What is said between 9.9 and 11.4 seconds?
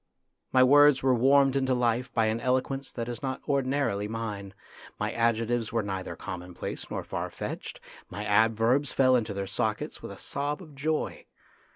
with a sob of joy.